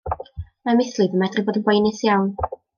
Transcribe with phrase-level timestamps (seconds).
[0.69, 2.29] Mae mislif yn medru bod yn boenus iawn.